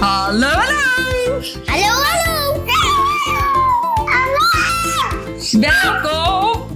[0.00, 1.42] Hallo, hallo!
[1.66, 2.64] Hallo, hallo!
[4.08, 4.48] Hallo!
[5.60, 6.66] Welkom!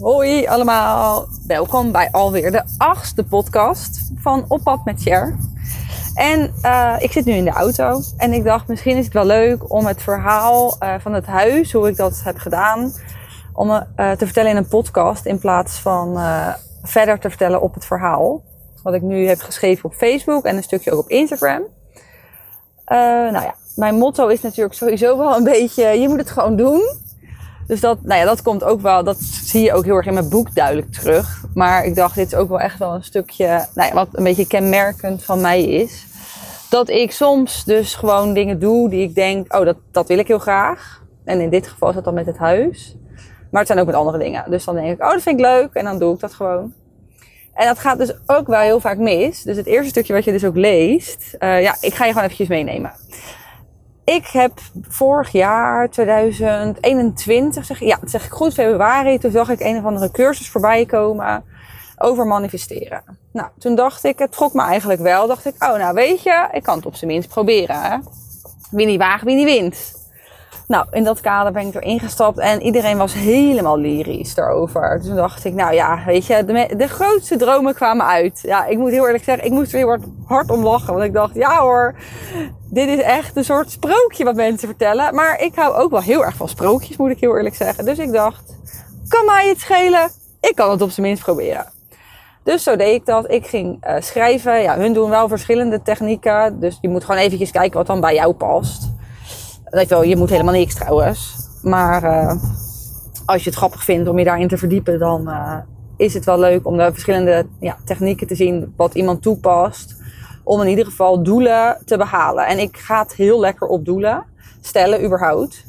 [0.00, 5.36] Hoi allemaal, welkom bij alweer de achtste podcast van Op Pad met Cher.
[6.18, 9.24] En eh, ik zit nu in de auto en ik dacht misschien is het wel
[9.24, 12.92] leuk om het verhaal eh, van het huis, hoe ik dat heb gedaan,
[13.52, 16.18] om eh, te vertellen in een podcast in plaats van
[16.82, 18.42] verder te vertellen op het verhaal.
[18.82, 21.62] Wat ik nu heb geschreven op Facebook en een stukje ook op Instagram.
[22.86, 26.80] Nou ja, mijn motto is natuurlijk sowieso wel een beetje, je moet het gewoon doen.
[27.68, 30.14] Dus dat, nou ja, dat komt ook wel, dat zie je ook heel erg in
[30.14, 31.44] mijn boek duidelijk terug.
[31.54, 34.24] Maar ik dacht, dit is ook wel echt wel een stukje, nou ja, wat een
[34.24, 36.06] beetje kenmerkend van mij is.
[36.70, 40.28] Dat ik soms dus gewoon dingen doe die ik denk, oh, dat, dat wil ik
[40.28, 41.02] heel graag.
[41.24, 42.96] En in dit geval is dat dan met het huis.
[43.50, 44.50] Maar het zijn ook met andere dingen.
[44.50, 45.72] Dus dan denk ik, oh, dat vind ik leuk.
[45.72, 46.72] En dan doe ik dat gewoon.
[47.54, 49.42] En dat gaat dus ook wel heel vaak mis.
[49.42, 51.34] Dus het eerste stukje wat je dus ook leest.
[51.38, 52.92] eh, ja, ik ga je gewoon eventjes meenemen.
[54.08, 54.52] Ik heb
[54.88, 60.10] vorig jaar, 2021, zeg, ja, zeg ik goed, februari, toen zag ik een of andere
[60.10, 61.44] cursus voorbij komen
[61.98, 63.02] over manifesteren.
[63.32, 65.26] Nou, toen dacht ik, het trok me eigenlijk wel.
[65.26, 67.82] Dacht ik, oh, nou weet je, ik kan het op zijn minst proberen.
[67.82, 67.96] Hè?
[68.70, 69.97] Wie niet waagt, wie niet wint.
[70.68, 75.00] Nou, in dat kader ben ik erin gestapt en iedereen was helemaal lyrisch daarover.
[75.04, 78.40] Toen dacht ik, nou ja, weet je, de, de grootste dromen kwamen uit.
[78.42, 80.92] Ja, ik moet heel eerlijk zeggen, ik moest er heel hard, hard om lachen.
[80.92, 81.94] Want ik dacht, ja hoor,
[82.70, 85.14] dit is echt een soort sprookje wat mensen vertellen.
[85.14, 87.84] Maar ik hou ook wel heel erg van sprookjes, moet ik heel eerlijk zeggen.
[87.84, 88.56] Dus ik dacht,
[89.08, 90.10] kan mij het schelen?
[90.40, 91.66] Ik kan het op zijn minst proberen.
[92.44, 93.30] Dus zo deed ik dat.
[93.30, 94.62] Ik ging eh, schrijven.
[94.62, 96.60] Ja, hun doen wel verschillende technieken.
[96.60, 98.87] Dus je moet gewoon eventjes kijken wat dan bij jou past.
[99.70, 101.36] Weet je wel, je moet helemaal niks trouwens.
[101.62, 102.36] Maar eh,
[103.26, 105.56] als je het grappig vindt om je daarin te verdiepen, dan eh,
[105.96, 109.96] is het wel leuk om de verschillende ja, technieken te zien wat iemand toepast.
[110.44, 112.46] Om in ieder geval doelen te behalen.
[112.46, 114.24] En ik ga het heel lekker op doelen
[114.60, 115.64] stellen, überhaupt.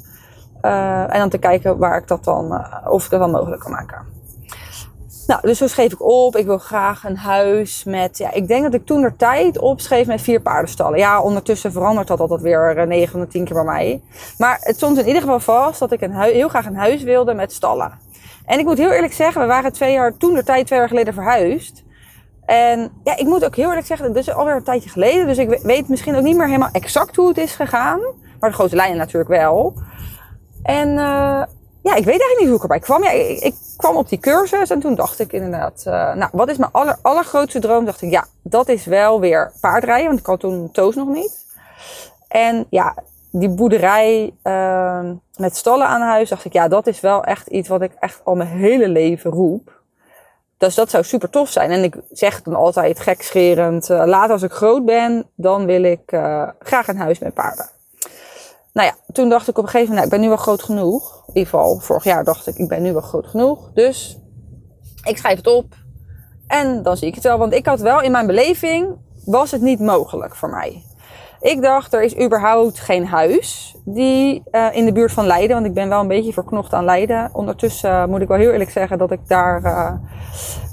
[0.61, 3.71] Eh, en dan te kijken waar ik dat dan, of ik dat dan mogelijk kan
[3.71, 4.18] maken.
[5.29, 6.35] Nou, dus zo schreef ik op.
[6.35, 8.17] Ik wil graag een huis met.
[8.17, 10.99] Ja, ik denk dat ik toen de tijd opschreef met vier paardenstallen.
[10.99, 14.01] Ja, ondertussen verandert dat altijd weer eh, 9 van de 10 keer bij mij.
[14.37, 17.33] Maar het stond in ieder geval vast dat ik een heel graag een huis wilde
[17.33, 17.91] met stallen.
[18.45, 20.87] En ik moet heel eerlijk zeggen, we waren twee jaar, toen de tijd twee jaar
[20.87, 21.83] geleden verhuisd.
[22.45, 25.27] En ja, ik moet ook heel eerlijk zeggen, dat is alweer een tijdje geleden.
[25.27, 27.99] Dus ik we- weet misschien ook niet meer helemaal exact hoe het is gegaan.
[28.39, 29.73] Maar de grote lijnen natuurlijk wel.
[30.63, 31.43] En eh,
[31.81, 33.03] ja, ik weet eigenlijk niet hoe ik erbij kwam.
[33.03, 36.57] Ja, ik, kwam op die cursus en toen dacht ik inderdaad, eh, nou, wat is
[36.57, 37.85] mijn aller, allergrootste droom?
[37.85, 41.45] Dacht ik, ja, dat is wel weer paardrijden, want ik had toen Toos nog niet.
[42.27, 42.95] En ja,
[43.31, 47.67] die boerderij eh, met stallen aan huis, dacht ik, ja, dat is wel echt iets
[47.67, 49.77] wat ik echt al mijn hele leven roep.
[50.57, 51.71] Dus dat zou super tof zijn.
[51.71, 56.11] En ik zeg dan altijd gekscherend, eh later als ik groot ben, dan wil ik
[56.11, 57.69] eh, graag een huis met paarden.
[58.73, 60.63] Nou ja, toen dacht ik op een gegeven moment, nou, ik ben nu wel groot
[60.63, 61.23] genoeg.
[61.27, 63.71] In ieder geval, vorig jaar dacht ik, ik ben nu wel groot genoeg.
[63.73, 64.19] Dus
[65.03, 65.75] ik schrijf het op
[66.47, 67.37] en dan zie ik het wel.
[67.37, 70.83] Want ik had wel in mijn beleving, was het niet mogelijk voor mij.
[71.41, 75.65] Ik dacht, er is überhaupt geen huis die eh, in de buurt van Leiden, want
[75.65, 77.29] ik ben wel een beetje verknocht aan Leiden.
[77.33, 79.91] Ondertussen eh, moet ik wel heel eerlijk zeggen dat ik daar eh,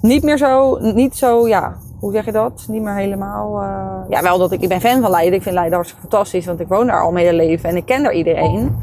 [0.00, 2.64] niet meer zo, niet zo, ja, hoe zeg je dat?
[2.68, 3.62] Niet meer helemaal.
[3.62, 5.34] eh, ja, wel dat ik, ik ben fan van Leiden.
[5.34, 7.86] Ik vind Leiden hartstikke fantastisch, want ik woon daar al mijn hele leven en ik
[7.86, 8.76] ken daar iedereen.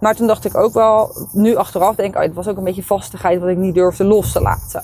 [0.00, 2.64] Maar toen dacht ik ook wel, nu achteraf denk ik, oh, het was ook een
[2.64, 4.82] beetje vastigheid wat ik niet durfde los te laten.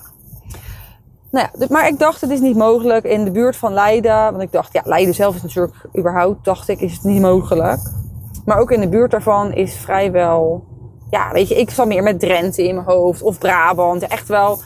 [1.31, 4.31] Nou ja, maar ik dacht, het is niet mogelijk in de buurt van Leiden.
[4.31, 7.81] Want ik dacht, ja, Leiden zelf is natuurlijk überhaupt, dacht ik, is het niet mogelijk.
[8.45, 10.65] Maar ook in de buurt daarvan is vrijwel,
[11.11, 14.07] ja, weet je, ik zat meer met Drenthe in mijn hoofd of Brabant.
[14.07, 14.59] Echt wel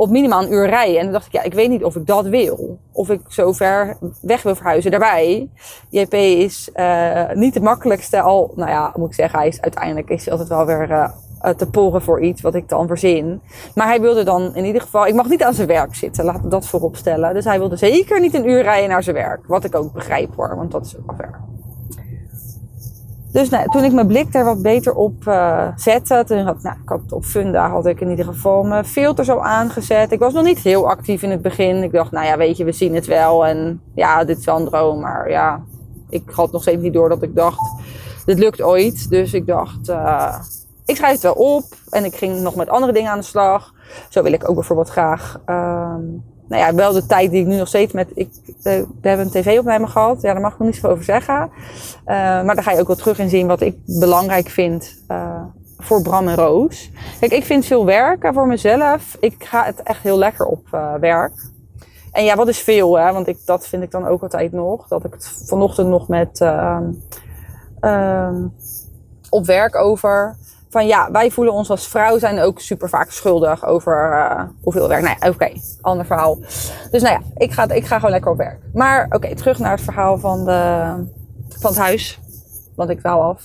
[0.00, 0.98] op minimaal een uur rijden.
[0.98, 2.78] En dan dacht ik, ja, ik weet niet of ik dat wil.
[2.92, 4.90] Of ik zo ver weg wil verhuizen.
[4.90, 5.48] Daarbij,
[5.88, 10.08] JP is eh, niet de makkelijkste al, nou ja, moet ik zeggen, hij is uiteindelijk
[10.08, 13.40] is hij altijd wel weer eh, eh, te porren voor iets wat ik dan verzin.
[13.74, 16.50] Maar hij wilde dan in ieder geval, ik mag niet aan zijn werk zitten, laat
[16.50, 17.34] dat voorop stellen.
[17.34, 19.46] Dus hij wilde zeker niet een uur rijden naar zijn werk.
[19.46, 21.39] Wat ik ook begrijp hoor, want dat is ook wel ver.
[23.32, 26.76] Dus nou, toen ik mijn blik daar wat beter op eh, zette, toen had, nou,
[26.82, 30.12] ik had op Funda had ik in ieder geval mijn filters al aangezet.
[30.12, 31.82] Ik was nog niet heel actief in het begin.
[31.82, 33.46] Ik dacht, nou ja, weet je, we zien het wel.
[33.46, 35.00] En ja, dit is wel een droom.
[35.00, 35.62] Maar ja,
[36.08, 37.72] ik had nog steeds niet door dat ik dacht,
[38.24, 39.10] dit lukt ooit.
[39.10, 40.34] Dus ik dacht, eh,
[40.84, 41.64] ik schrijf het wel op.
[41.90, 43.72] En ik ging nog met andere dingen aan de slag.
[44.08, 46.02] Zo wil ik ook bijvoorbeeld graag, ehm,
[46.50, 48.30] nou ja, wel de tijd die ik nu nog steeds met, ik,
[48.62, 50.22] eh, we hebben een tv-opname gehad.
[50.22, 51.50] Ja, daar mag ik nog niet zoveel over zeggen.
[52.04, 54.98] Eh, maar daar ga je ook wel terug in zien wat ik belangrijk vind.
[55.08, 55.42] eh,
[55.78, 56.90] voor Bram en Roos.
[57.20, 59.16] Kijk, ik vind veel werken voor mezelf.
[59.20, 60.68] Ik ga het echt heel lekker op
[61.00, 61.32] werk.
[62.12, 63.12] En ja, wat is veel, hè?
[63.12, 64.88] Want ik, dat vind ik dan ook altijd nog.
[64.88, 66.84] Dat ik het vanochtend nog met ehm,
[67.80, 68.46] ehm,
[69.30, 70.36] op werk over.
[70.70, 74.88] Van ja, wij voelen ons als vrouw zijn ook super vaak schuldig over eh, hoeveel
[74.88, 75.02] werk.
[75.02, 76.38] Nou ja, oké, ander verhaal.
[76.90, 78.60] Dus nou ja, ik ga, ik ga gewoon lekker op werk.
[78.72, 80.92] Maar oké, terug naar het verhaal van, de,
[81.48, 82.20] van het huis.
[82.76, 83.42] Want ik wou af.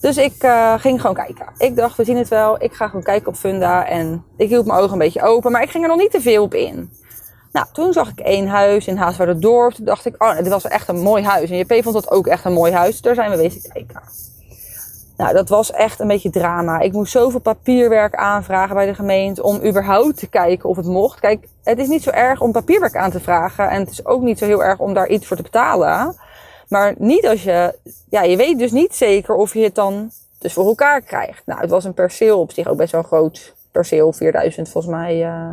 [0.00, 1.46] Dus ik eh, ging gewoon kijken.
[1.58, 2.62] Ik dacht, we zien het wel.
[2.62, 3.86] Ik ga gewoon kijken op Funda.
[3.86, 5.52] En ik hield mijn ogen een beetje open.
[5.52, 6.92] Maar ik ging er nog niet te veel op in.
[7.52, 9.72] Nou, toen zag ik één huis in Haaswaarderdorp.
[9.72, 11.50] Toen dacht ik, oh, dit was echt een mooi huis.
[11.50, 13.00] En JP vond dat ook echt een mooi huis.
[13.00, 14.00] Daar zijn we wezen kijken.
[15.16, 16.80] Nou, dat was echt een beetje drama.
[16.80, 21.20] Ik moest zoveel papierwerk aanvragen bij de gemeente om überhaupt te kijken of het mocht.
[21.20, 23.70] Kijk, het is niet zo erg om papierwerk aan te vragen.
[23.70, 26.16] En het is ook niet zo heel erg om daar iets voor te betalen.
[26.68, 27.74] Maar niet als je,
[28.08, 31.42] ja, je weet dus niet zeker of je het dan dus voor elkaar krijgt.
[31.46, 34.94] Nou, het was een perceel op zich ook best wel een groot perceel, 4000 volgens
[34.94, 35.26] mij.
[35.26, 35.50] Uh,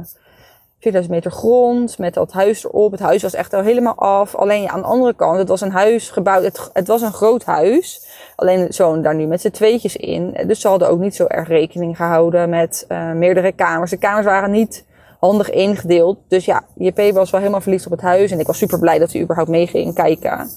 [0.83, 2.91] 4000 meter grond met dat huis erop.
[2.91, 4.35] Het huis was echt al helemaal af.
[4.35, 6.69] Alleen aan de andere kant, het was een huis gebouwd.
[6.73, 8.01] Het was een groot huis.
[8.43, 10.37] Alleen zo'n daar nu met z'n tweetjes in.
[10.47, 13.91] Dus ze hadden ook niet zo erg rekening gehouden met uh, meerdere kamers.
[13.91, 14.85] De kamers waren niet
[15.19, 16.17] handig ingedeeld.
[16.27, 18.31] Dus ja, JP was wel helemaal verliefd op het huis.
[18.31, 20.49] En ik was super blij dat hij überhaupt mee ging kijken.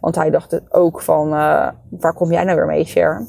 [0.00, 3.26] Want hij dacht ook van, uh, waar kom jij nou weer mee, Cher?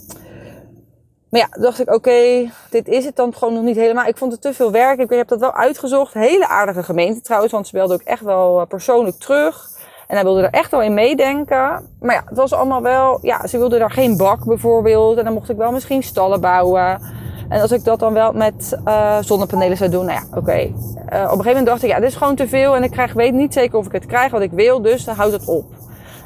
[1.29, 4.05] Maar ja, dacht ik, oké, dit is het dan gewoon nog niet helemaal.
[4.05, 4.99] Ik vond het te veel werk.
[4.99, 6.13] Ik heb dat wel uitgezocht.
[6.13, 9.69] Hele aardige gemeente trouwens, want ze belde ook echt wel eh, persoonlijk terug.
[10.11, 11.89] En hij wilde er echt wel in meedenken.
[11.99, 15.17] Maar ja, het was allemaal wel, ja, ze wilde daar geen bak bijvoorbeeld.
[15.17, 17.01] En dan mocht ik wel misschien stallen bouwen.
[17.49, 20.57] En als ik dat dan wel met uh, zonnepanelen zou doen, nou ja, oké.
[20.57, 20.73] Uh, op
[21.09, 22.75] een gegeven moment dacht ik, ja, dit is gewoon te veel.
[22.75, 25.15] En ik krijg, weet niet zeker of ik het krijg wat ik wil, dus dan
[25.15, 25.65] houdt het op.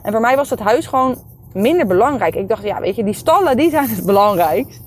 [0.04, 1.16] En voor mij was het huis gewoon
[1.54, 2.36] minder belangrijk.
[2.36, 4.82] Ik dacht, ja, weet je, die stallen, die zijn het belangrijkst.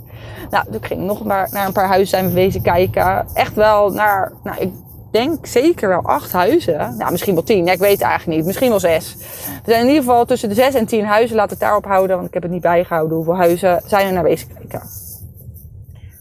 [0.51, 3.27] Nou, toen ging ik nog maar naar een paar huizen zijn we wezen kijken.
[3.35, 4.73] Echt wel naar, nou, ik
[5.11, 6.97] denk zeker wel acht huizen.
[6.99, 7.65] Nou, misschien wel tien.
[7.65, 8.47] Ja, ik weet het eigenlijk niet.
[8.47, 9.17] Misschien wel zes.
[9.65, 11.37] We zijn in ieder geval tussen de zes en tien huizen.
[11.37, 13.17] Laat het daarop houden, want ik heb het niet bijgehouden.
[13.17, 14.83] Hoeveel huizen zijn er naar wezen kijken.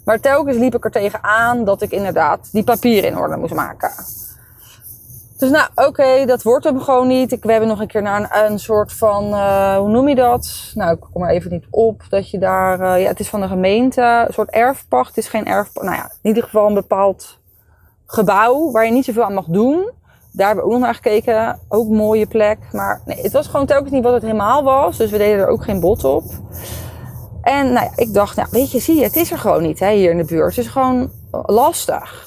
[0.06, 3.92] Maar telkens liep ik er tegenaan dat ik inderdaad die papieren in orde moest maken.
[5.38, 7.32] Dus nou, oké, dat wordt hem gewoon niet.
[7.32, 10.72] Ik, we hebben nog een keer naar een, soort van, uh, hoe noem je dat?
[10.74, 12.04] Nou, ik kom er even niet op.
[12.10, 15.08] Dat je daar, uh, ja, het is van de gemeente, een soort erfpacht.
[15.08, 17.40] Het is geen erfpacht, nou ja, in ieder geval een bepaald
[18.08, 19.92] gebouw waar je niet zoveel aan mag doen.
[20.32, 21.60] Daar hebben we ook nog naar gekeken.
[21.68, 22.58] Ook mooie plek.
[22.72, 24.98] Maar nee, het was gewoon telkens niet wat het helemaal was.
[24.98, 26.24] Dus we deden er ook geen bod op.
[27.42, 29.80] En nou ja, ik dacht, nou, weet je, zie je, het is er gewoon niet
[29.80, 30.56] hè, hier in de buurt.
[30.56, 32.26] Het is gewoon lastig.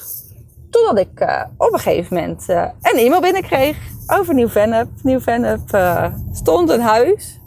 [0.69, 4.87] Totdat ik uh, op een gegeven moment uh, een e-mail binnenkreeg over Nieuw-Vennep.
[5.03, 7.39] Nieuw-Vennep uh, stond een huis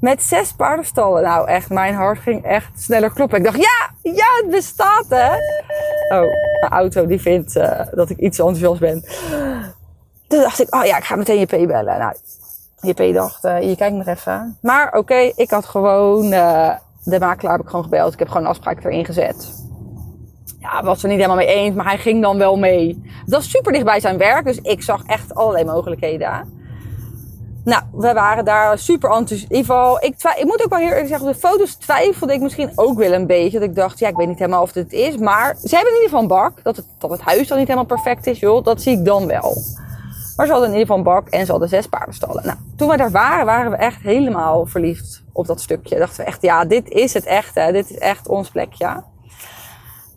[0.00, 1.22] met zes paardenstallen.
[1.22, 3.38] Nou echt, mijn hart ging echt sneller kloppen.
[3.38, 5.32] Ik dacht, ja, ja, het bestaat hè.
[6.20, 7.54] Oh, mijn auto die vindt
[7.94, 9.04] dat ik iets enthousiast ben.
[10.28, 11.98] Toen dacht ik, oh ja, ik ga meteen JP bellen.
[11.98, 12.14] Nou,
[12.80, 14.58] JP dacht, je kijkt nog even.
[14.62, 16.30] Maar oké, ik had gewoon,
[17.04, 18.12] de makelaar heb ik gewoon gebeld.
[18.12, 19.68] Ik heb gewoon een afspraak erin gezet
[20.60, 23.02] ja, was er niet helemaal mee eens, maar hij ging dan wel mee.
[23.04, 26.59] Het was super dicht bij zijn werk, dus ik zag echt allerlei mogelijkheden.
[27.70, 29.50] Nou, we waren daar super enthousiast.
[29.50, 32.40] In ieder geval, ik, ik moet ook wel heel eerlijk zeggen, de foto's twijfelde ik
[32.40, 33.58] misschien ook wel een beetje.
[33.58, 35.16] Dat ik dacht, ja, ik weet niet helemaal of dit is.
[35.16, 36.62] Maar ze hebben in ieder geval een bak.
[36.62, 38.64] Dat het, dat het huis dan niet helemaal perfect is, joh.
[38.64, 39.62] Dat zie ik dan wel.
[40.36, 42.46] Maar ze hadden in ieder geval bak en ze hadden zes paardenstallen.
[42.46, 45.98] Nou, toen we daar waren, waren we echt helemaal verliefd op dat stukje.
[45.98, 47.72] Dachten we echt, ja, dit is het echt, hè.
[47.72, 49.02] Dit is echt ons plekje.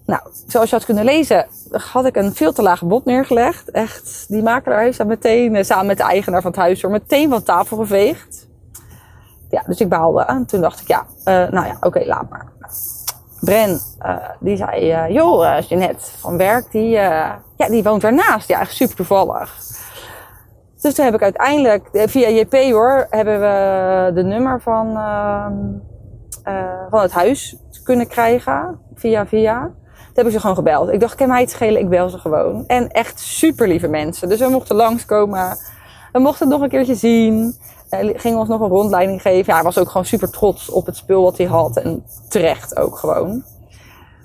[0.06, 3.72] Nou, zoals je had kunnen lezen, had ik een veel te lage bod neergelegd.
[3.72, 6.92] Echt, die makelaar heeft dat meteen, eh, samen met de eigenaar van het huis, door
[6.92, 8.48] meteen van tafel geveegd.
[9.50, 10.22] Ja, dus ik baalde.
[10.24, 12.52] En toen dacht ik, ja, uh, nou ja, oké, laat maar.
[13.40, 18.48] Bren, uh, die zei, uh, joh, Jeanette van werk, die, ja, die woont daarnaast.
[18.48, 19.58] Ja, echt super toevallig.
[20.82, 25.54] Dus toen heb ik uiteindelijk, via JP hoor, hebben we de nummer van, ehm,
[26.90, 28.80] van het huis kunnen krijgen.
[28.96, 29.72] Via via.
[30.14, 30.90] Toen heb ik ze gewoon gebeld.
[30.90, 31.82] Ik dacht, kan mij het schelen?
[31.82, 32.64] Ik bel ze gewoon.
[32.68, 34.30] En echt super lieve mensen.
[34.30, 35.58] Dus we mochten langskomen.
[36.12, 37.56] We mochten het nog een keertje zien.
[37.90, 39.46] Hij ging ons nog een rondleiding geven.
[39.46, 41.78] Ja, hij was ook gewoon super trots op het spul wat hij had.
[41.78, 43.44] En terecht ook gewoon.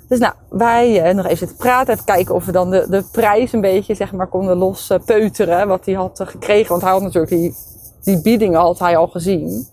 [0.08, 1.92] Dus nou, wij uh, nog even zitten praten.
[1.92, 4.98] Even kijken of we dan de, de prijs een beetje, zeg maar, konden los uh,
[5.04, 5.68] peuteren.
[5.68, 6.68] Wat hij had uh, gekregen.
[6.68, 7.54] Want hij had natuurlijk die,
[8.02, 9.66] die biedingen had hij al gezien.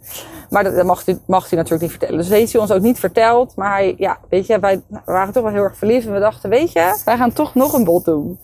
[0.50, 2.18] Maar dat, dat mag, hij, natuurlijk niet vertellen.
[2.18, 3.56] Dus heeft hij ons ook niet verteld.
[3.56, 6.08] Maar ja, weet je, wij waren toch wel heel erg verliefd.
[6.08, 8.40] En we dachten, weet je, wij gaan toch nog een bod doen.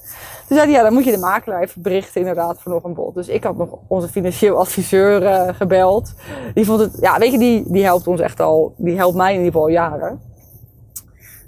[0.47, 2.93] Toen zei hij, ja, dan moet je de makelaar even berichten inderdaad voor nog een
[2.93, 3.13] bod.
[3.13, 6.13] Dus ik had nog onze financieel adviseur uh, gebeld.
[6.53, 9.33] Die vond het, ja, weet je, die, die helpt ons echt al, die helpt mij
[9.33, 10.21] in ieder geval al jaren.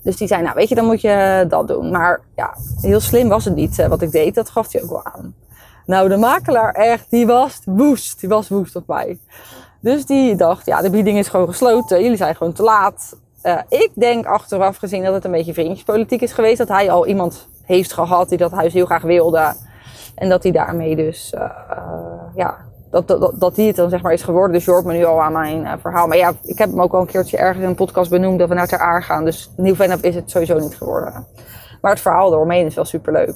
[0.04, 1.92] Dus die zei, nou weet je, dan moet je dat doen.
[1.92, 4.36] Maar ja, heel slim was het niet eh, wat ik deed.
[4.36, 5.36] Dat gaf hij ook wel aan.
[5.86, 8.20] Nou, de makelaar echt, die was woest.
[8.20, 9.20] Die was woest op mij.
[9.84, 12.02] Dus die dacht, ja, de bieding is gewoon gesloten.
[12.02, 13.16] Jullie zijn gewoon te laat.
[13.42, 16.58] Eh, ik denk achteraf gezien dat het een beetje vriendjespolitiek is geweest.
[16.58, 19.54] Dat hij al iemand heeft gehad die dat huis heel graag wilde.
[20.16, 21.78] En dat hij daarmee dus, eh, eh,
[22.36, 22.58] ja,
[22.90, 24.52] dat, dat, dat die het dan zeg maar is geworden.
[24.52, 26.08] Dus je hoort me nu al aan mijn verhaal.
[26.08, 28.50] Maar ja, ik heb hem ook al een keertje ergens in een podcast benoemd dat
[28.50, 29.26] we naar Ter Aar gaan.
[29.26, 31.28] Dus nieuw Vennep is het sowieso niet geworden.
[31.82, 33.36] Maar het verhaal eromheen is wel superleuk.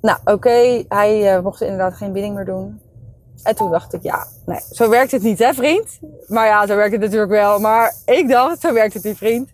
[0.00, 2.80] Nou, oké, hij mocht inderdaad geen bieding meer doen.
[3.42, 5.98] En toen dacht ik, ja, nee, zo werkt het niet, hè, vriend?
[6.26, 7.58] Maar ja, zo werkt het natuurlijk wel.
[7.58, 9.48] Maar ik dacht, zo werkt het niet, vriend.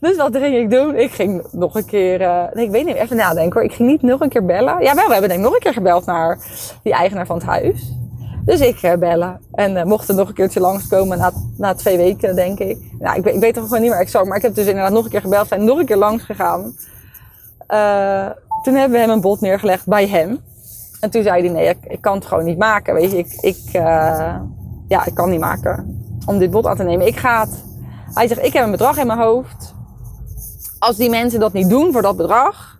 [0.00, 0.94] Dus wat ging ik doen?
[0.96, 3.70] Ik ging nog een keer, eh, nee, ik weet niet, even nadenken hoor.
[3.70, 4.82] Ik ging niet nog een keer bellen.
[4.82, 6.38] Ja, wel, we hebben denk ik nog een keer gebeld naar
[6.82, 7.92] die eigenaar van het huis.
[8.44, 9.40] Dus ik eh, bellen.
[9.52, 12.78] En eh, mocht er nog een keertje langskomen na, na twee weken, denk ik.
[12.98, 14.26] Nou, ik, weet- ik weet toch gewoon niet meer exact.
[14.26, 15.48] Maar ik heb dus inderdaad nog een keer gebeld.
[15.48, 16.76] Zijn nog een keer langs gegaan.
[18.62, 20.40] Toen hebben we hem een bod neergelegd bij hem.
[21.00, 22.94] En toen zei hij, nee, ik, kan het gewoon niet maken.
[22.94, 24.36] Weet je, ik, ik, eh,
[24.88, 27.06] ja, ik kan niet maken om dit bod aan te nemen.
[27.06, 27.64] Ik ga het.
[28.14, 29.74] Hij zegt, ik heb een bedrag in mijn hoofd.
[30.78, 32.78] Als die mensen dat niet doen voor dat bedrag,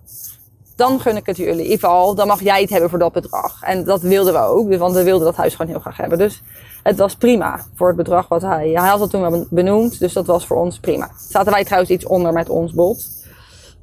[0.76, 1.70] dan gun ik het jullie.
[1.70, 3.62] Geval, dan mag jij het hebben voor dat bedrag.
[3.62, 6.18] En dat wilden we ook, dus- want we wilden dat huis gewoon heel graag hebben.
[6.18, 6.42] Dus
[6.82, 8.68] het was prima voor het bedrag wat hij...
[8.68, 11.10] Hij had het toen wel benoemd, dus dat was voor ons prima.
[11.28, 13.08] Zaten wij trouwens iets onder met ons bod.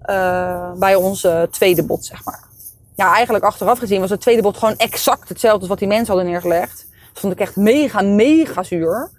[0.01, 2.51] Eh, bij onze tweede bod, zeg maar.
[2.95, 6.13] Ja, eigenlijk achteraf gezien was het tweede bod gewoon exact hetzelfde als wat die mensen
[6.13, 6.87] hadden neergelegd.
[7.11, 9.09] Dat vond ik echt mega, mega zuur.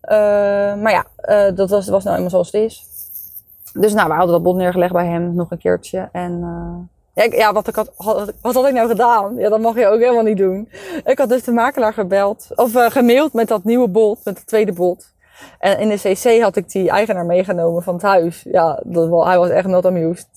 [0.00, 0.16] Eh,
[0.74, 2.84] maar ja, eh, dat was, was nou eenmaal zoals het is.
[3.72, 6.08] Dus nou, we hadden dat bod neergelegd bij hem nog een keertje.
[6.12, 6.42] En
[7.14, 7.92] eh, ja, wat, ik had,
[8.40, 9.36] wat had ik nou gedaan?
[9.36, 10.68] Ja, dat mag je ook helemaal niet doen.
[11.04, 14.72] Ik had dus de makelaar gebeld, of gemaild met dat nieuwe bod, met het tweede
[14.72, 15.12] bod.
[15.58, 18.42] En in de CC had ik die eigenaar meegenomen van het huis.
[18.42, 20.28] Ja, dat, hij was echt not amused.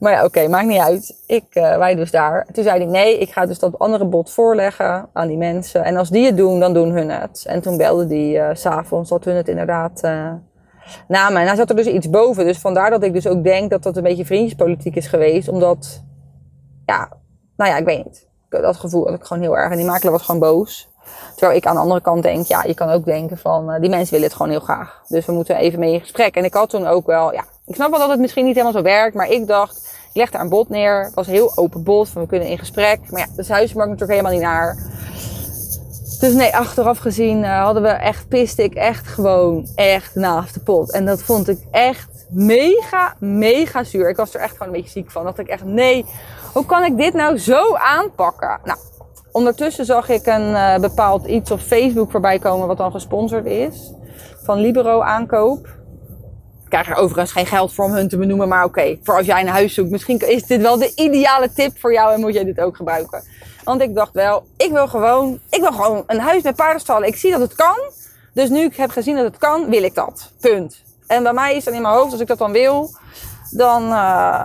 [0.00, 1.22] Maar ja, oké, maakt niet uit.
[1.26, 2.46] Ik, eh, wij dus daar.
[2.52, 5.84] Toen zei hij, nee, ik ga dus dat andere bod voorleggen aan die mensen.
[5.84, 7.44] En als die het doen, dan doen hun het.
[7.46, 10.32] En toen belde die s s'avonds dat hun het inderdaad eh
[11.08, 11.40] namen.
[11.40, 12.44] En hij zat er dus iets boven.
[12.44, 15.48] Dus vandaar dat ik dus ook denk dat dat een beetje vriendjespolitiek is geweest.
[15.48, 16.02] Omdat,
[16.86, 17.08] ja,
[17.56, 18.28] nou ja, ik weet niet.
[18.48, 19.70] Dat gevoel had ik gewoon heel erg.
[19.70, 20.90] En die makelaar was gewoon boos.
[21.36, 24.12] Terwijl ik aan de andere kant denk, ja, je kan ook denken van, die mensen
[24.12, 25.02] willen het gewoon heel graag.
[25.08, 26.34] Dus we moeten even mee in gesprek.
[26.34, 28.76] En ik had toen ook wel, ja, ik snap wel dat het misschien niet helemaal
[28.76, 29.14] zo werkt.
[29.14, 31.04] Maar ik dacht, ik leg daar een bod neer.
[31.04, 32.98] Het was een heel open bod, van we kunnen in gesprek.
[33.10, 34.76] Maar ja, de huismarkt natuurlijk helemaal niet naar.
[36.20, 40.60] Dus nee, achteraf gezien eh, hadden we echt, piste ik echt gewoon echt naast de
[40.60, 40.92] pot.
[40.92, 44.08] En dat vond ik echt mega, mega zuur.
[44.08, 45.24] Ik was er echt gewoon een beetje ziek van.
[45.24, 46.06] Dat ik echt, nee,
[46.52, 48.60] hoe kan ik dit nou zo aanpakken?
[48.64, 48.78] Nou,
[49.32, 53.92] ondertussen zag ik een eh, bepaald iets op Facebook voorbij komen wat dan gesponsord is.
[54.42, 55.80] Van Libero aankoop.
[56.72, 59.40] Krijg er overigens geen geld voor om hun te benoemen, maar oké, voor als jij
[59.40, 62.44] een huis zoekt, misschien is dit wel de ideale tip voor jou en moet jij
[62.44, 63.22] dit ook gebruiken.
[63.64, 67.08] Want ik dacht wel, ik wil gewoon, ik wil gewoon een huis met paardenstallen.
[67.08, 67.76] Ik zie dat het kan,
[68.32, 70.30] dus nu ik heb gezien dat het kan, wil ik dat.
[70.40, 70.82] Punt.
[71.06, 72.90] En bij mij is dan in mijn hoofd, als ik dat dan wil,
[73.50, 74.44] dan eh,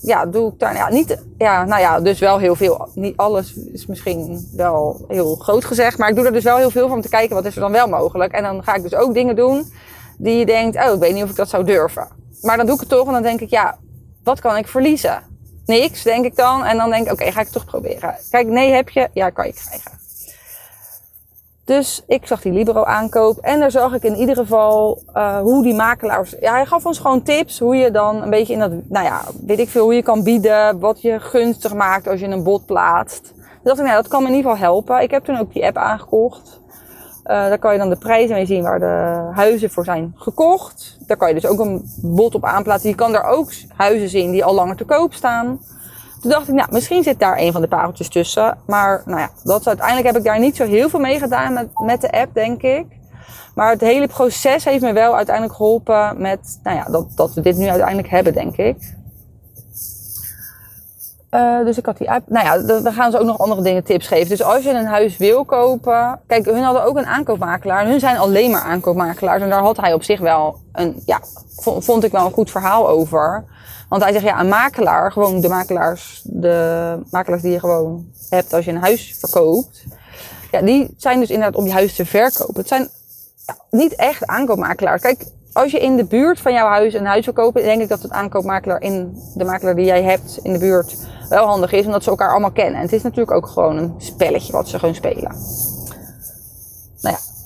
[0.00, 2.88] ja, doe ik daar ja, niet, ja, nou ja, dus wel heel veel.
[2.94, 6.70] Niet alles is misschien wel heel groot gezegd, maar ik doe er dus wel heel
[6.70, 8.32] veel van om te kijken wat is er dan wel mogelijk.
[8.32, 9.72] En dan ga ik dus ook dingen doen
[10.18, 12.08] die je denkt, oh, ik weet niet of ik dat zou durven.
[12.40, 13.78] Maar dan doe ik het toch en dan denk ik, ja,
[14.24, 15.22] wat kan ik verliezen?
[15.66, 16.64] Niks, denk ik dan.
[16.64, 18.16] En dan denk ik, oké, ga ik het toch proberen.
[18.30, 20.02] Kijk, nee heb je, ja, kan je krijgen.
[21.64, 25.62] Dus ik zag die Libero aankoop en daar zag ik in ieder geval eh, hoe
[25.62, 26.34] die makelaars.
[26.40, 29.22] Ja, hij gaf ons gewoon tips hoe je dan een beetje in dat, nou ja,
[29.46, 32.66] weet ik veel, hoe je kan bieden, wat je gunstig maakt als je een bod
[32.66, 33.22] plaatst.
[33.34, 35.02] Dus dacht ik, nou, dat kan me in ieder geval helpen.
[35.02, 36.60] Ik heb toen ook die app aangekocht.
[37.24, 40.98] Eh, daar kan je dan de prijzen mee zien waar de huizen voor zijn gekocht.
[41.06, 42.90] Daar kan je dus ook een bod op aanplaatsen.
[42.90, 45.60] Je kan daar ook huizen zien die al langer te koop staan.
[46.20, 48.58] Toen dacht ik, nou, misschien zit daar een van de pareltjes tussen.
[48.66, 51.52] Maar nou ja, dat is, uiteindelijk heb ik daar niet zo heel veel mee gedaan
[51.52, 52.86] met, met de app, denk ik.
[53.54, 57.40] Maar het hele proces heeft me wel uiteindelijk geholpen met, nou ja, dat, dat we
[57.40, 58.94] dit nu uiteindelijk hebben, denk ik.
[61.34, 62.28] Eh, dus ik had die app.
[62.28, 64.28] Nou ja, d- we gaan ze ook nog andere dingen tips geven.
[64.28, 66.20] Dus als je een huis wil kopen.
[66.26, 67.86] Kijk, hun hadden ook een aankoopmakelaar.
[67.86, 69.42] Hun zijn alleen maar aankoopmakelaars.
[69.42, 71.02] En daar had hij op zich wel een.
[71.06, 71.20] Ja,
[71.56, 73.44] vo- vond ik wel een goed verhaal over.
[73.88, 78.52] Want hij zegt ja, een makelaar, gewoon de makelaars, de makelaars die je gewoon hebt
[78.52, 79.84] als je een huis verkoopt.
[80.50, 82.54] Ja, die zijn dus inderdaad om je huis te verkopen.
[82.60, 82.88] Het zijn
[83.70, 85.02] niet echt aankoopmakelaars.
[85.02, 85.24] Kijk,
[85.54, 88.02] als je in de buurt van jouw huis een huis wil kopen, denk ik dat
[88.02, 90.96] het aankoopmakelaar in de makelaar die jij hebt in de buurt
[91.28, 92.74] wel handig is, omdat ze elkaar allemaal kennen.
[92.74, 95.36] En het is natuurlijk ook gewoon een spelletje wat ze gewoon spelen.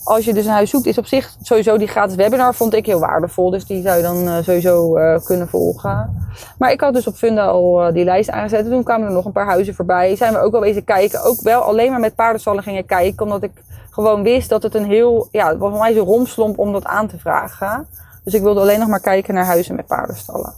[0.09, 2.87] Als je dus een huis zoekt, is op zich sowieso die gratis webinar vond ik
[2.87, 3.51] heel waardevol.
[3.51, 6.29] Dus die zou je dan eh, sowieso eh, kunnen volgen.
[6.59, 8.65] Maar ik had dus op Funda al eh, die lijst aangezet.
[8.65, 10.17] En toen kwamen er nog een paar huizen voorbij.
[10.17, 11.23] Zijn we ook wel wezen kijken.
[11.23, 13.25] Ook wel alleen maar met paardenstallen gingen kijken.
[13.25, 13.51] Omdat ik
[13.91, 15.29] gewoon wist dat het een heel...
[15.31, 17.87] Ja, het was voor mij zo'n romslomp om dat aan te vragen.
[18.25, 20.53] Dus ik wilde alleen nog maar kijken naar huizen met paardenstallen.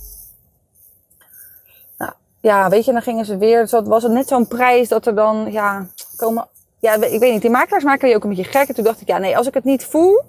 [1.98, 3.60] Nou, ja, weet je, dan gingen ze weer.
[3.60, 6.48] Dus dat was het net zo'n prijs dat er dan, ja, komen.
[6.80, 8.68] Ja, ik weet niet, die makelaars maken je ook een beetje gek.
[8.68, 10.22] En toen dacht ik, ja, nee, als ik het niet voel,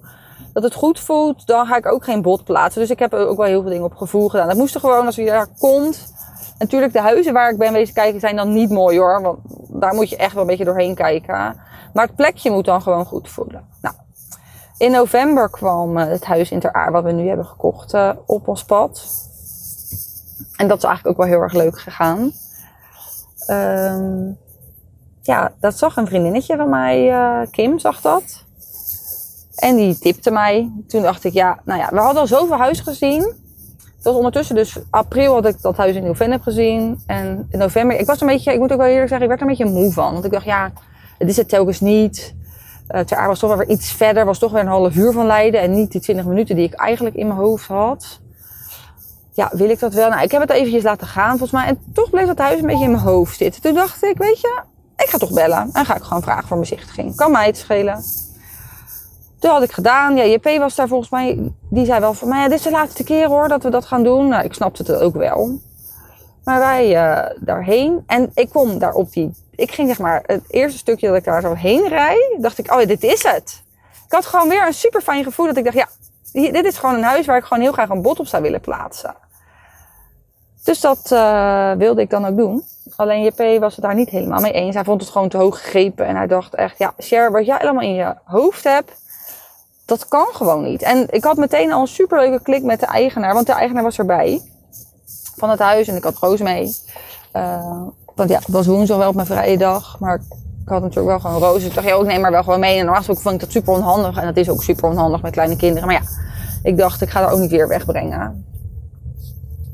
[0.54, 2.82] dat het goed voelt, dan ga ik ook geen bod plaatsen.
[2.82, 4.48] Dus ik heb ook wel heel veel dingen op gevoel gedaan.
[4.48, 6.14] Dat moest er gewoon, als je daar komt.
[6.58, 9.22] Natuurlijk, de huizen waar ik ben wezen kijken zijn dan niet mooi hoor.
[9.22, 9.40] Want
[9.70, 11.56] daar moet je echt wel een beetje doorheen kijken.
[11.94, 13.68] Maar het plekje moet dan gewoon goed voelen.
[13.82, 13.96] Nou,
[14.78, 18.12] in november kwam eh, het huis in Ter Aar, wat we nu hebben gekocht, eh,
[18.26, 19.08] op ons pad.
[20.56, 22.32] En dat is eigenlijk ook wel heel erg leuk gegaan.
[23.46, 24.32] Ehm,
[25.22, 28.46] ja, dat zag een vriendinnetje van mij, eh, Kim, zag dat.
[29.56, 30.72] En die tipte mij.
[30.88, 33.22] Toen dacht ik, ja, nou ja, we hadden al zoveel huizen gezien.
[33.96, 37.02] Het was ondertussen dus april had ik dat huis in Nieuw-Vennep gezien.
[37.06, 39.42] En in november, ik was een beetje, ik moet ook wel eerlijk zeggen, ik werd
[39.42, 40.14] er een beetje moe van.
[40.14, 40.72] Want ik dacht, ja,
[41.18, 42.36] het is het telkens niet.
[42.90, 45.26] Uh, Ter was toch wel weer iets verder, was toch weer een half uur van
[45.26, 45.62] Leiden.
[45.62, 48.20] En niet die 20 minuten die ik eigenlijk in mijn hoofd had.
[49.34, 50.10] Ja, wil ik dat wel?
[50.10, 51.66] Nou, ik heb het eventjes laten gaan volgens mij.
[51.66, 53.62] En toch bleef dat huis een beetje in mijn hoofd zitten.
[53.62, 54.62] Toen dacht ik, weet je,
[55.02, 55.70] ik ga toch bellen.
[55.74, 57.16] En ga ik gewoon vragen voor bezichtiging.
[57.16, 58.04] Kan mij het schelen.
[59.40, 60.16] Toen had ik gedaan.
[60.16, 61.52] Ja, JP was daar volgens mij.
[61.70, 62.42] Die zei wel van mij.
[62.42, 64.28] Ja, dit is de laatste keer hoor dat we dat gaan doen.
[64.28, 65.60] Nou, ik snapte het ook wel.
[66.44, 68.04] Maar wij uh, daarheen.
[68.08, 69.34] En ik kom daar op die.
[69.56, 70.24] Ik ging zeg maar.
[70.26, 72.36] Het eerste stukje dat ik daar zo heen rijd.
[72.38, 73.64] Dacht ik, oh ja, dit is het.
[74.06, 75.46] Ik had gewoon weer een super fijn gevoel.
[75.46, 75.88] Dat ik dacht, ja,
[76.52, 78.62] dit is gewoon een huis waar ik gewoon heel graag een bod op zou willen
[78.62, 79.16] plaatsen.
[80.64, 82.64] Dus dat uh, wilde ik dan ook doen.
[82.96, 84.76] Alleen JP was het daar niet helemaal mee eens.
[84.76, 86.06] Hij vond het gewoon te hoog gegrepen.
[86.06, 88.92] En hij dacht echt, ja, Cher, wat jij allemaal in je hoofd hebt,
[89.86, 90.82] dat kan gewoon niet.
[90.82, 93.34] En ik had meteen al een superleuke klik met de eigenaar.
[93.34, 94.42] Want de eigenaar was erbij.
[95.36, 95.88] Van het huis.
[95.88, 96.76] En ik had Roos mee.
[97.36, 97.82] Uh,
[98.16, 100.00] want ja, het was woensdag wel op mijn vrije dag.
[100.00, 101.60] Maar ik had natuurlijk wel gewoon Roos.
[101.60, 102.72] Dus ik dacht, ja, ik neem maar wel gewoon mee.
[102.72, 104.18] En normaal gesproken vond ik dat super onhandig.
[104.18, 105.88] En dat is ook super onhandig met kleine kinderen.
[105.88, 106.08] Maar ja,
[106.64, 108.51] ik dacht, ik ga er ook niet weer wegbrengen.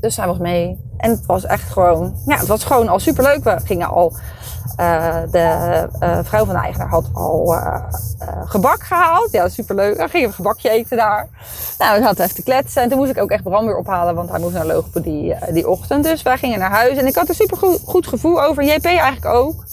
[0.07, 0.79] Dus hij was mee.
[0.97, 3.43] En het was echt gewoon, ja, het was gewoon al superleuk.
[3.43, 4.13] We gingen al,
[4.79, 7.83] uh, de uh, vrouw van de eigenaar had al uh,
[8.45, 9.31] gebak gehaald.
[9.31, 9.97] Ja, superleuk.
[9.97, 11.27] Dan gingen we gebakje eten daar.
[11.77, 12.81] Nou, we hadden even te kletsen.
[12.81, 15.69] En toen moest ik ook echt Bram weer ophalen, want hij moest naar logopedie die
[15.69, 16.03] ochtend.
[16.03, 16.97] Dus wij gingen naar huis.
[16.97, 18.63] En ik had een super goed, gevoel over.
[18.63, 19.65] JP eigenlijk ook.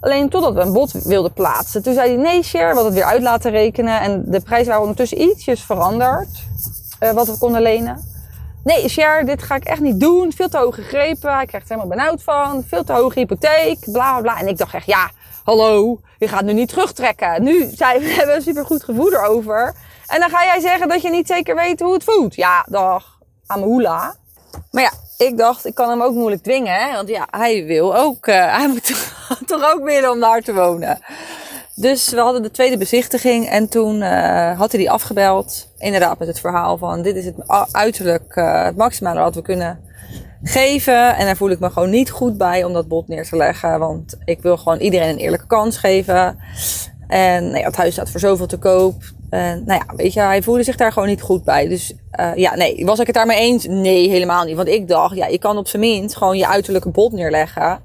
[0.00, 1.82] Alleen totdat we een bod wilden plaatsen.
[1.82, 4.00] Toen zei hij, nee Cher, we hadden het weer uit laten rekenen.
[4.00, 6.28] En de prijs waren ondertussen ietsjes veranderd.
[7.14, 8.12] wat we konden lenen
[8.64, 10.32] nee, Cher, dit ga ik echt niet doen.
[10.32, 11.34] Veel te hoog gegrepen.
[11.34, 12.64] Hij krijgt er helemaal benauwd van.
[12.68, 13.78] Veel te hoge hypotheek.
[13.92, 14.38] Bla bla.
[14.38, 15.10] En ik dacht echt, ja,
[15.44, 17.42] hallo, je gaat nu niet terugtrekken.
[17.42, 19.74] Nu zijn we hebben een supergoed gevoel erover.
[20.06, 22.34] En dan ga jij zeggen dat je niet zeker weet hoe het voelt.
[22.34, 24.14] Ja, dag, Amahula.
[24.70, 24.92] Maar ja,
[25.26, 26.74] ik dacht, ik kan hem ook moeilijk dwingen.
[26.74, 26.92] Hè?
[26.92, 28.94] Want ja, hij wil ook, uh, hij moet
[29.46, 30.98] toch ook willen om daar te wonen.
[31.76, 35.68] Dus we hadden de tweede bezichtiging en toen uh, had hij die afgebeld.
[35.78, 37.34] Inderdaad met het verhaal van dit is het
[37.72, 39.80] uiterlijk uh, het maximale wat we kunnen
[40.42, 41.16] geven.
[41.16, 43.78] En daar voel ik me gewoon niet goed bij om dat bod neer te leggen.
[43.78, 46.38] Want ik wil gewoon iedereen een eerlijke kans geven.
[47.08, 48.94] En nou ja, het huis staat voor zoveel te koop.
[49.30, 51.68] En nou ja, weet je, hij voelde zich daar gewoon niet goed bij.
[51.68, 53.66] Dus uh, ja, nee, was ik het daarmee eens?
[53.66, 54.56] Nee, helemaal niet.
[54.56, 57.80] Want ik dacht, ja, je kan op zijn minst gewoon je uiterlijke bod neerleggen.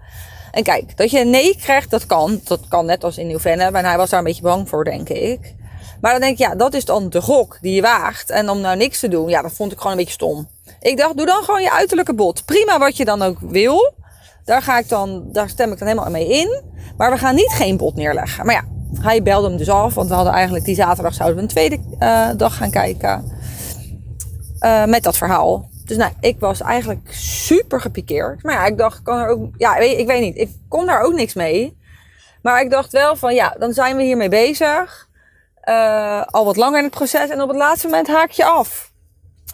[0.51, 2.41] En kijk, dat je een nee krijgt, dat kan.
[2.43, 3.73] Dat kan net als in Nieuw-Vennep.
[3.73, 5.55] En hij was daar een beetje bang voor, denk ik.
[6.01, 8.29] Maar dan denk ik, ja, dat is dan de gok die je waagt.
[8.29, 10.47] En om nou niks te doen, ja, dat vond ik gewoon een beetje stom.
[10.79, 12.45] Ik dacht, doe dan gewoon je uiterlijke bod.
[12.45, 13.93] Prima wat je dan ook wil.
[14.45, 16.61] Daar, ga ik dan, daar stem ik dan helemaal mee in.
[16.97, 18.45] Maar we gaan niet geen bod neerleggen.
[18.45, 18.63] Maar ja,
[19.01, 19.93] hij belde hem dus af.
[19.93, 23.37] Want we hadden eigenlijk die zaterdag zouden we een tweede uh, dag gaan kijken.
[24.59, 25.68] Uh, met dat verhaal.
[25.89, 28.43] Dus nou, ik was eigenlijk super gepikeerd.
[28.43, 29.49] Maar ja, ik dacht, ik kan er ook.
[29.57, 30.37] Ja, ik weet niet.
[30.37, 31.77] Ik kon daar ook niks mee.
[32.41, 35.07] Maar ik dacht wel van ja, dan zijn we hiermee bezig.
[35.69, 37.29] Uh, al wat langer in het proces.
[37.29, 38.91] En op het laatste moment haak je af.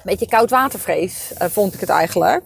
[0.03, 2.43] Beetje koudwatervrees uh, vond ik het eigenlijk.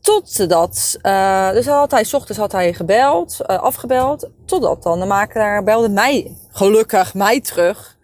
[0.00, 4.28] Totdat, uh, dus had hij, s ochtends had hij gebeld, afgebeld.
[4.44, 7.96] Totdat dan de makelaar belde mij, gelukkig mij terug.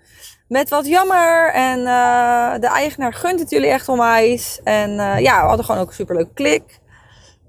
[0.54, 1.52] Met wat jammer.
[1.52, 4.60] En uh, de eigenaar gunt het jullie echt onwijs.
[4.64, 6.80] En uh, ja, we hadden gewoon ook een superleuke klik.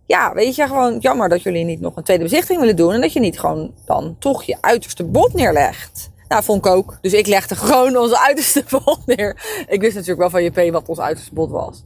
[0.06, 2.94] Ja, weet je, gewoon jammer dat jullie niet nog een tweede bezichtiging willen doen.
[2.94, 6.10] En dat je niet gewoon dan toch je uiterste bod neerlegt.
[6.28, 6.98] Nou, vond ik ook.
[7.02, 9.66] Dus ik legde gewoon onze uiterste bod neer.
[9.68, 11.84] Ik wist natuurlijk wel van JP wat ons uiterste bod was.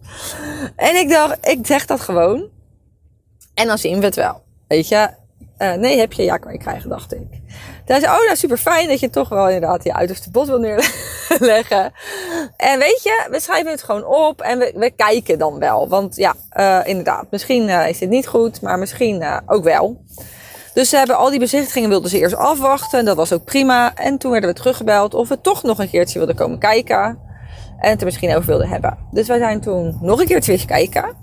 [0.75, 2.47] En ik dacht, ik zeg dat gewoon.
[3.53, 4.41] En dan zien we het wel.
[4.67, 5.09] Weet je,
[5.57, 6.23] uh, nee, heb je?
[6.23, 7.38] Ja, kan krijgen, dacht ik.
[7.91, 10.59] Hij zei, oh, nou super fijn dat je toch wel inderdaad je uiterste bot wil
[10.59, 11.91] neerleggen.
[12.57, 15.87] En weet je, we schrijven het gewoon op en we, we kijken dan wel.
[15.87, 20.01] Want ja, uh, inderdaad, misschien uh, is dit niet goed, maar misschien uh, ook wel.
[20.73, 23.05] Dus ze hebben al die bezichtigingen wilden ze eerst afwachten.
[23.05, 23.95] Dat was ook prima.
[23.95, 27.19] En toen werden we teruggebeld of we toch nog een keertje wilden komen kijken.
[27.79, 28.97] En het er misschien over wilden hebben.
[29.11, 31.15] Dus wij zijn toen nog een keertje kijken.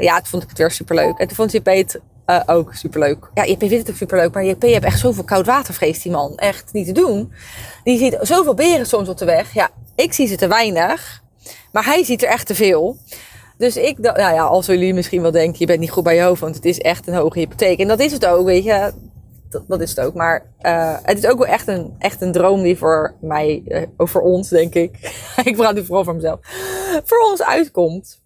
[0.00, 1.18] ja, toen vond ik het weer superleuk.
[1.18, 2.00] En toen vond JP het
[2.30, 3.30] uh, ook superleuk.
[3.34, 6.36] Ja, JP vindt het ook superleuk, maar JP heeft echt zoveel koud watervrees, die man.
[6.36, 7.32] Echt niet te doen.
[7.84, 9.54] Die ziet zoveel beren soms op de weg.
[9.54, 11.22] Ja, ik zie ze te weinig,
[11.72, 12.96] maar hij ziet er echt te veel.
[13.60, 16.22] Dus ik, nou ja, als jullie misschien wel denken, je bent niet goed bij je
[16.22, 17.78] hoofd, want het is echt een hoge hypotheek.
[17.78, 18.92] En dat is het ook, weet je.
[19.48, 20.14] Dat, dat is het ook.
[20.14, 23.82] Maar uh, het is ook wel echt een, echt een droom die voor mij, uh,
[23.96, 24.98] voor ons denk ik.
[25.44, 26.38] ik praat nu vooral voor mezelf.
[27.04, 28.19] Voor ons uitkomt.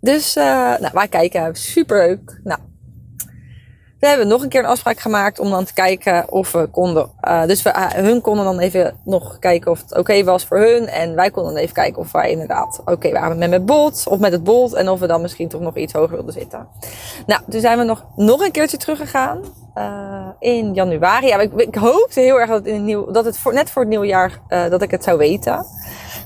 [0.00, 0.44] Dus uh,
[0.78, 2.40] nou, wij kijken, superleuk.
[2.44, 2.58] Nou,
[4.00, 7.10] we hebben nog een keer een afspraak gemaakt om dan te kijken of we konden.
[7.28, 10.58] Uh, dus we, uh, hun konden dan even nog kijken of het oké was voor
[10.58, 10.86] hun.
[10.86, 14.18] En wij konden dan even kijken of wij inderdaad oké waren met het bot of
[14.18, 14.74] met het bot.
[14.74, 16.68] En of we dan misschien toch nog iets hoger wilden zitten.
[17.26, 19.40] Nou, toen zijn we nog, nog een keertje teruggegaan.
[19.76, 21.26] Uh, in januari.
[21.26, 23.90] Ja, ik, ik hoopte heel erg dat in het, nieuw, dat het net voor het
[23.90, 25.66] nieuwe jaar dat ik het zou weten.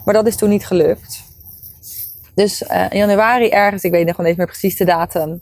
[0.04, 1.31] Maar dat is toen niet gelukt.
[2.42, 5.40] Dus uh, in januari ergens, ik weet nog niet meer precies de datum,